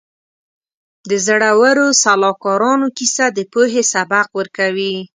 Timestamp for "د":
1.09-1.11, 3.37-3.39